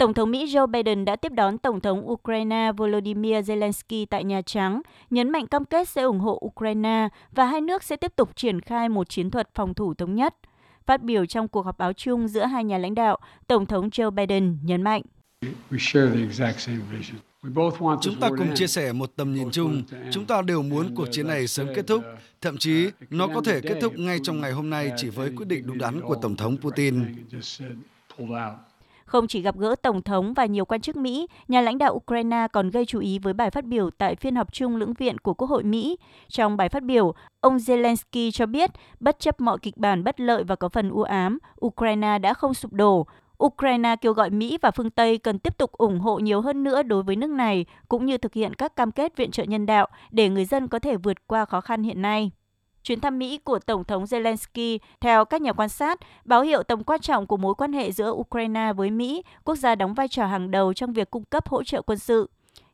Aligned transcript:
Tổng 0.00 0.14
thống 0.14 0.30
Mỹ 0.30 0.46
Joe 0.46 0.66
Biden 0.66 1.04
đã 1.04 1.16
tiếp 1.16 1.32
đón 1.32 1.58
Tổng 1.58 1.80
thống 1.80 2.10
Ukraine 2.10 2.72
Volodymyr 2.76 3.34
Zelensky 3.34 4.06
tại 4.10 4.24
Nhà 4.24 4.42
Trắng, 4.42 4.82
nhấn 5.10 5.30
mạnh 5.30 5.46
cam 5.46 5.64
kết 5.64 5.88
sẽ 5.88 6.02
ủng 6.02 6.20
hộ 6.20 6.40
Ukraine 6.44 7.08
và 7.32 7.44
hai 7.44 7.60
nước 7.60 7.82
sẽ 7.82 7.96
tiếp 7.96 8.12
tục 8.16 8.36
triển 8.36 8.60
khai 8.60 8.88
một 8.88 9.08
chiến 9.08 9.30
thuật 9.30 9.48
phòng 9.54 9.74
thủ 9.74 9.94
thống 9.94 10.14
nhất. 10.14 10.34
Phát 10.86 11.02
biểu 11.02 11.26
trong 11.26 11.48
cuộc 11.48 11.62
họp 11.62 11.78
báo 11.78 11.92
chung 11.92 12.28
giữa 12.28 12.44
hai 12.44 12.64
nhà 12.64 12.78
lãnh 12.78 12.94
đạo, 12.94 13.18
Tổng 13.46 13.66
thống 13.66 13.88
Joe 13.88 14.10
Biden 14.10 14.58
nhấn 14.62 14.82
mạnh. 14.82 15.02
Chúng 18.00 18.20
ta 18.20 18.28
cùng 18.28 18.54
chia 18.54 18.66
sẻ 18.66 18.92
một 18.92 19.10
tầm 19.16 19.34
nhìn 19.34 19.50
chung. 19.50 19.82
Chúng 20.10 20.26
ta 20.26 20.42
đều 20.42 20.62
muốn 20.62 20.94
cuộc 20.94 21.06
chiến 21.12 21.26
này 21.26 21.46
sớm 21.46 21.68
kết 21.74 21.86
thúc. 21.86 22.02
Thậm 22.40 22.56
chí, 22.58 22.90
nó 23.10 23.26
có 23.26 23.40
thể 23.44 23.60
kết 23.60 23.78
thúc 23.80 23.98
ngay 23.98 24.18
trong 24.22 24.40
ngày 24.40 24.52
hôm 24.52 24.70
nay 24.70 24.92
chỉ 24.96 25.08
với 25.08 25.32
quyết 25.36 25.48
định 25.48 25.66
đúng 25.66 25.78
đắn 25.78 26.00
của 26.00 26.14
Tổng 26.14 26.36
thống 26.36 26.56
Putin. 26.60 27.04
Không 29.10 29.26
chỉ 29.26 29.42
gặp 29.42 29.56
gỡ 29.58 29.74
Tổng 29.82 30.02
thống 30.02 30.34
và 30.34 30.46
nhiều 30.46 30.64
quan 30.64 30.80
chức 30.80 30.96
Mỹ, 30.96 31.26
nhà 31.48 31.60
lãnh 31.60 31.78
đạo 31.78 31.94
Ukraine 31.94 32.46
còn 32.52 32.70
gây 32.70 32.86
chú 32.86 33.00
ý 33.00 33.18
với 33.18 33.32
bài 33.32 33.50
phát 33.50 33.64
biểu 33.64 33.90
tại 33.90 34.16
phiên 34.16 34.36
họp 34.36 34.52
chung 34.52 34.76
lưỡng 34.76 34.94
viện 34.94 35.18
của 35.18 35.34
Quốc 35.34 35.50
hội 35.50 35.62
Mỹ. 35.62 35.96
Trong 36.28 36.56
bài 36.56 36.68
phát 36.68 36.82
biểu, 36.82 37.14
ông 37.40 37.56
Zelensky 37.56 38.30
cho 38.30 38.46
biết, 38.46 38.70
bất 39.00 39.18
chấp 39.18 39.40
mọi 39.40 39.58
kịch 39.58 39.76
bản 39.76 40.04
bất 40.04 40.20
lợi 40.20 40.44
và 40.44 40.56
có 40.56 40.68
phần 40.68 40.90
u 40.90 41.02
ám, 41.02 41.38
Ukraine 41.66 42.18
đã 42.18 42.34
không 42.34 42.54
sụp 42.54 42.72
đổ. 42.72 43.06
Ukraine 43.44 43.96
kêu 43.96 44.12
gọi 44.12 44.30
Mỹ 44.30 44.58
và 44.62 44.70
phương 44.70 44.90
Tây 44.90 45.18
cần 45.18 45.38
tiếp 45.38 45.58
tục 45.58 45.72
ủng 45.72 46.00
hộ 46.00 46.18
nhiều 46.18 46.40
hơn 46.40 46.64
nữa 46.64 46.82
đối 46.82 47.02
với 47.02 47.16
nước 47.16 47.30
này, 47.30 47.66
cũng 47.88 48.06
như 48.06 48.18
thực 48.18 48.34
hiện 48.34 48.54
các 48.54 48.76
cam 48.76 48.90
kết 48.90 49.16
viện 49.16 49.30
trợ 49.30 49.44
nhân 49.44 49.66
đạo 49.66 49.86
để 50.10 50.28
người 50.28 50.44
dân 50.44 50.68
có 50.68 50.78
thể 50.78 50.96
vượt 50.96 51.26
qua 51.26 51.44
khó 51.44 51.60
khăn 51.60 51.82
hiện 51.82 52.02
nay. 52.02 52.30
Chuyến 52.82 53.00
thăm 53.00 53.18
Mỹ 53.18 53.38
của 53.38 53.58
Tổng 53.58 53.84
thống 53.84 54.04
Zelensky, 54.04 54.78
theo 55.00 55.24
các 55.24 55.42
nhà 55.42 55.52
quan 55.52 55.68
sát, 55.68 56.00
báo 56.24 56.42
hiệu 56.42 56.62
tầm 56.62 56.84
quan 56.84 57.00
trọng 57.00 57.26
của 57.26 57.36
mối 57.36 57.54
quan 57.54 57.72
hệ 57.72 57.92
giữa 57.92 58.10
Ukraine 58.10 58.72
với 58.72 58.90
Mỹ, 58.90 59.22
quốc 59.44 59.56
gia 59.56 59.74
đóng 59.74 59.94
vai 59.94 60.08
trò 60.08 60.26
hàng 60.26 60.50
đầu 60.50 60.72
trong 60.72 60.92
việc 60.92 61.10
cung 61.10 61.24
cấp 61.24 61.48
hỗ 61.48 61.64
trợ 61.64 61.82
quân 61.82 61.98
sự. 61.98 62.28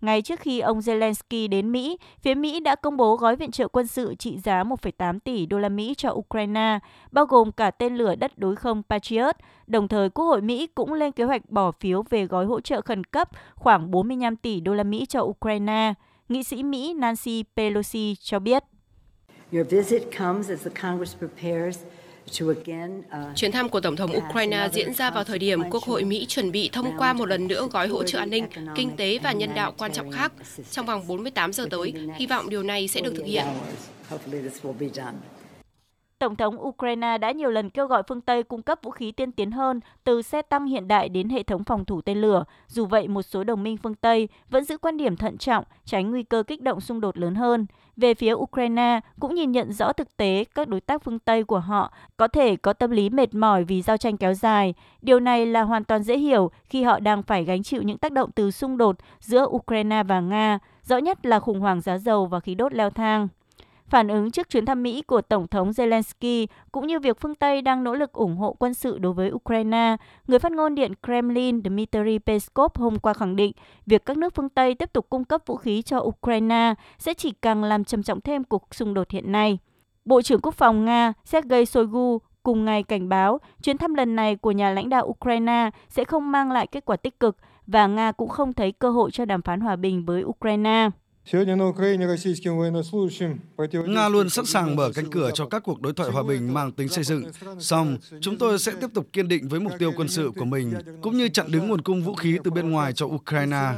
Ngay 0.00 0.22
trước 0.22 0.40
khi 0.40 0.60
ông 0.60 0.78
Zelensky 0.78 1.48
đến 1.48 1.72
Mỹ, 1.72 1.98
phía 2.20 2.34
Mỹ 2.34 2.60
đã 2.60 2.76
công 2.76 2.96
bố 2.96 3.16
gói 3.16 3.36
viện 3.36 3.50
trợ 3.50 3.68
quân 3.68 3.86
sự 3.86 4.14
trị 4.14 4.38
giá 4.38 4.64
1,8 4.64 5.18
tỷ 5.18 5.46
đô 5.46 5.58
la 5.58 5.68
Mỹ 5.68 5.94
cho 5.96 6.10
Ukraine, 6.10 6.78
bao 7.10 7.26
gồm 7.26 7.52
cả 7.52 7.70
tên 7.70 7.96
lửa 7.96 8.14
đất 8.14 8.38
đối 8.38 8.56
không 8.56 8.82
Patriot. 8.82 9.36
Đồng 9.66 9.88
thời, 9.88 10.10
Quốc 10.10 10.24
hội 10.24 10.40
Mỹ 10.40 10.66
cũng 10.66 10.92
lên 10.92 11.12
kế 11.12 11.24
hoạch 11.24 11.50
bỏ 11.50 11.72
phiếu 11.72 12.02
về 12.10 12.26
gói 12.26 12.46
hỗ 12.46 12.60
trợ 12.60 12.80
khẩn 12.80 13.04
cấp 13.04 13.28
khoảng 13.54 13.90
45 13.90 14.36
tỷ 14.36 14.60
đô 14.60 14.74
la 14.74 14.84
Mỹ 14.84 15.06
cho 15.06 15.20
Ukraine. 15.20 15.94
Nghị 16.28 16.42
sĩ 16.42 16.62
Mỹ 16.62 16.94
Nancy 16.94 17.44
Pelosi 17.56 18.14
cho 18.20 18.38
biết. 18.38 18.64
Chuyến 23.34 23.52
thăm 23.52 23.68
của 23.68 23.80
Tổng 23.80 23.96
thống 23.96 24.10
Ukraine 24.16 24.68
diễn 24.72 24.94
ra 24.94 25.10
vào 25.10 25.24
thời 25.24 25.38
điểm 25.38 25.70
Quốc 25.70 25.82
hội 25.82 26.04
Mỹ 26.04 26.26
chuẩn 26.28 26.52
bị 26.52 26.70
thông 26.72 26.98
qua 26.98 27.12
một 27.12 27.26
lần 27.26 27.48
nữa 27.48 27.68
gói 27.72 27.88
hỗ 27.88 28.02
trợ 28.02 28.18
an 28.18 28.30
ninh, 28.30 28.46
kinh 28.74 28.96
tế 28.96 29.18
và 29.22 29.32
nhân 29.32 29.54
đạo 29.54 29.74
quan 29.78 29.92
trọng 29.92 30.10
khác. 30.10 30.32
Trong 30.70 30.86
vòng 30.86 31.06
48 31.06 31.52
giờ 31.52 31.66
tới, 31.70 31.94
hy 32.16 32.26
vọng 32.26 32.50
điều 32.50 32.62
này 32.62 32.88
sẽ 32.88 33.00
được 33.00 33.12
thực 33.16 33.26
hiện. 33.26 33.44
Tổng 36.20 36.36
thống 36.36 36.66
Ukraine 36.66 37.18
đã 37.18 37.32
nhiều 37.32 37.50
lần 37.50 37.70
kêu 37.70 37.86
gọi 37.86 38.02
phương 38.08 38.20
Tây 38.20 38.42
cung 38.42 38.62
cấp 38.62 38.78
vũ 38.82 38.90
khí 38.90 39.12
tiên 39.12 39.32
tiến 39.32 39.50
hơn, 39.50 39.80
từ 40.04 40.22
xe 40.22 40.42
tăng 40.42 40.66
hiện 40.66 40.88
đại 40.88 41.08
đến 41.08 41.28
hệ 41.28 41.42
thống 41.42 41.64
phòng 41.64 41.84
thủ 41.84 42.00
tên 42.00 42.20
lửa. 42.20 42.44
Dù 42.66 42.86
vậy, 42.86 43.08
một 43.08 43.22
số 43.22 43.44
đồng 43.44 43.62
minh 43.62 43.76
phương 43.76 43.94
Tây 43.94 44.28
vẫn 44.50 44.64
giữ 44.64 44.78
quan 44.78 44.96
điểm 44.96 45.16
thận 45.16 45.38
trọng, 45.38 45.64
tránh 45.84 46.10
nguy 46.10 46.22
cơ 46.22 46.42
kích 46.42 46.62
động 46.62 46.80
xung 46.80 47.00
đột 47.00 47.18
lớn 47.18 47.34
hơn. 47.34 47.66
Về 47.96 48.14
phía 48.14 48.32
Ukraine 48.32 49.00
cũng 49.20 49.34
nhìn 49.34 49.52
nhận 49.52 49.72
rõ 49.72 49.92
thực 49.92 50.16
tế 50.16 50.44
các 50.54 50.68
đối 50.68 50.80
tác 50.80 51.04
phương 51.04 51.18
Tây 51.18 51.44
của 51.44 51.58
họ 51.58 51.92
có 52.16 52.28
thể 52.28 52.56
có 52.56 52.72
tâm 52.72 52.90
lý 52.90 53.10
mệt 53.10 53.34
mỏi 53.34 53.64
vì 53.64 53.82
giao 53.82 53.96
tranh 53.96 54.16
kéo 54.16 54.34
dài. 54.34 54.74
Điều 55.02 55.20
này 55.20 55.46
là 55.46 55.62
hoàn 55.62 55.84
toàn 55.84 56.02
dễ 56.02 56.18
hiểu 56.18 56.50
khi 56.64 56.82
họ 56.82 57.00
đang 57.00 57.22
phải 57.22 57.44
gánh 57.44 57.62
chịu 57.62 57.82
những 57.82 57.98
tác 57.98 58.12
động 58.12 58.30
từ 58.32 58.50
xung 58.50 58.76
đột 58.76 58.96
giữa 59.20 59.46
Ukraine 59.46 60.02
và 60.02 60.20
Nga, 60.20 60.58
rõ 60.82 60.96
nhất 60.96 61.26
là 61.26 61.40
khủng 61.40 61.60
hoảng 61.60 61.80
giá 61.80 61.98
dầu 61.98 62.26
và 62.26 62.40
khí 62.40 62.54
đốt 62.54 62.74
leo 62.74 62.90
thang. 62.90 63.28
Phản 63.90 64.08
ứng 64.08 64.30
trước 64.30 64.48
chuyến 64.48 64.66
thăm 64.66 64.82
Mỹ 64.82 65.02
của 65.02 65.20
Tổng 65.20 65.48
thống 65.48 65.70
Zelensky 65.70 66.46
cũng 66.72 66.86
như 66.86 67.00
việc 67.00 67.20
phương 67.20 67.34
Tây 67.34 67.62
đang 67.62 67.84
nỗ 67.84 67.94
lực 67.94 68.12
ủng 68.12 68.36
hộ 68.36 68.52
quân 68.58 68.74
sự 68.74 68.98
đối 68.98 69.12
với 69.12 69.32
Ukraine, 69.32 69.96
người 70.26 70.38
phát 70.38 70.52
ngôn 70.52 70.74
Điện 70.74 70.92
Kremlin 71.06 71.62
Dmitry 71.64 72.18
Peskov 72.18 72.72
hôm 72.74 72.98
qua 72.98 73.12
khẳng 73.12 73.36
định 73.36 73.52
việc 73.86 74.06
các 74.06 74.16
nước 74.16 74.34
phương 74.34 74.48
Tây 74.48 74.74
tiếp 74.74 74.92
tục 74.92 75.06
cung 75.10 75.24
cấp 75.24 75.42
vũ 75.46 75.56
khí 75.56 75.82
cho 75.82 75.98
Ukraine 75.98 76.74
sẽ 76.98 77.14
chỉ 77.14 77.30
càng 77.30 77.64
làm 77.64 77.84
trầm 77.84 78.02
trọng 78.02 78.20
thêm 78.20 78.44
cuộc 78.44 78.74
xung 78.74 78.94
đột 78.94 79.10
hiện 79.10 79.32
nay. 79.32 79.58
Bộ 80.04 80.22
trưởng 80.22 80.40
Quốc 80.40 80.54
phòng 80.54 80.84
Nga 80.84 81.12
Sergei 81.24 81.66
Shoigu 81.66 82.18
cùng 82.42 82.64
ngày 82.64 82.82
cảnh 82.82 83.08
báo 83.08 83.40
chuyến 83.62 83.78
thăm 83.78 83.94
lần 83.94 84.16
này 84.16 84.36
của 84.36 84.50
nhà 84.50 84.70
lãnh 84.70 84.88
đạo 84.88 85.06
Ukraine 85.06 85.70
sẽ 85.88 86.04
không 86.04 86.32
mang 86.32 86.52
lại 86.52 86.66
kết 86.66 86.84
quả 86.84 86.96
tích 86.96 87.20
cực 87.20 87.36
và 87.66 87.86
Nga 87.86 88.12
cũng 88.12 88.28
không 88.28 88.52
thấy 88.52 88.72
cơ 88.72 88.90
hội 88.90 89.10
cho 89.10 89.24
đàm 89.24 89.42
phán 89.42 89.60
hòa 89.60 89.76
bình 89.76 90.04
với 90.06 90.24
Ukraine. 90.24 90.90
Nga 93.86 94.08
luôn 94.08 94.30
sẵn 94.30 94.44
sàng 94.44 94.76
mở 94.76 94.90
cánh 94.94 95.10
cửa 95.10 95.30
cho 95.34 95.46
các 95.46 95.62
cuộc 95.64 95.80
đối 95.80 95.92
thoại 95.92 96.10
hòa 96.10 96.22
bình 96.22 96.54
mang 96.54 96.72
tính 96.72 96.88
xây 96.88 97.04
dựng. 97.04 97.24
Song, 97.58 97.96
chúng 98.20 98.38
tôi 98.38 98.58
sẽ 98.58 98.72
tiếp 98.80 98.86
tục 98.94 99.06
kiên 99.12 99.28
định 99.28 99.48
với 99.48 99.60
mục 99.60 99.72
tiêu 99.78 99.92
quân 99.96 100.08
sự 100.08 100.30
của 100.36 100.44
mình, 100.44 100.74
cũng 101.02 101.16
như 101.16 101.28
chặn 101.28 101.46
đứng 101.50 101.68
nguồn 101.68 101.82
cung 101.82 102.02
vũ 102.02 102.14
khí 102.14 102.38
từ 102.44 102.50
bên 102.50 102.70
ngoài 102.70 102.92
cho 102.92 103.06
Ukraine. 103.06 103.72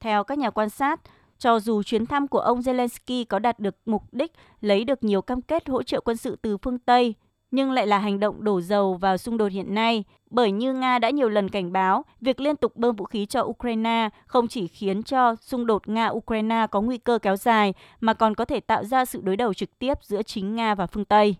Theo 0.00 0.24
các 0.24 0.38
nhà 0.38 0.50
quan 0.50 0.70
sát, 0.70 1.00
cho 1.38 1.60
dù 1.60 1.82
chuyến 1.82 2.06
thăm 2.06 2.28
của 2.28 2.38
ông 2.38 2.60
Zelensky 2.60 3.24
có 3.28 3.38
đạt 3.38 3.60
được 3.60 3.76
mục 3.86 4.02
đích 4.12 4.32
lấy 4.60 4.84
được 4.84 5.04
nhiều 5.04 5.22
cam 5.22 5.42
kết 5.42 5.68
hỗ 5.68 5.82
trợ 5.82 6.00
quân 6.00 6.16
sự 6.16 6.36
từ 6.42 6.56
phương 6.56 6.78
Tây, 6.78 7.14
nhưng 7.52 7.70
lại 7.70 7.86
là 7.86 7.98
hành 7.98 8.20
động 8.20 8.44
đổ 8.44 8.60
dầu 8.60 8.94
vào 8.94 9.16
xung 9.16 9.36
đột 9.36 9.52
hiện 9.52 9.74
nay, 9.74 10.04
bởi 10.30 10.52
như 10.52 10.72
Nga 10.74 10.98
đã 10.98 11.10
nhiều 11.10 11.28
lần 11.28 11.48
cảnh 11.48 11.72
báo, 11.72 12.04
việc 12.20 12.40
liên 12.40 12.56
tục 12.56 12.76
bơm 12.76 12.96
vũ 12.96 13.04
khí 13.04 13.26
cho 13.26 13.42
Ukraine 13.42 14.08
không 14.26 14.48
chỉ 14.48 14.66
khiến 14.68 15.02
cho 15.02 15.34
xung 15.34 15.66
đột 15.66 15.86
Nga-Ukraine 15.86 16.66
có 16.66 16.80
nguy 16.80 16.98
cơ 16.98 17.18
kéo 17.22 17.36
dài, 17.36 17.74
mà 18.00 18.14
còn 18.14 18.34
có 18.34 18.44
thể 18.44 18.60
tạo 18.60 18.84
ra 18.84 19.04
sự 19.04 19.20
đối 19.22 19.36
đầu 19.36 19.54
trực 19.54 19.78
tiếp 19.78 19.98
giữa 20.02 20.22
chính 20.22 20.54
Nga 20.54 20.74
và 20.74 20.86
phương 20.86 21.04
Tây. 21.04 21.36